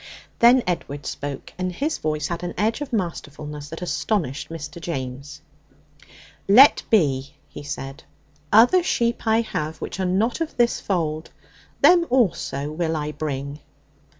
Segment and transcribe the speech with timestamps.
[0.39, 4.81] Then Edward spoke, and his voice had an edge of masterfulness that astonished Mr.
[4.81, 5.41] James.
[6.47, 8.03] 'Let be,' he said.
[8.51, 11.29] '"Other sheep I have which are not of this fold.
[11.81, 13.59] Them also will I bring."